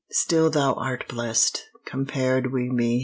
[0.09, 2.99] Still thou art blest, compared wi' me!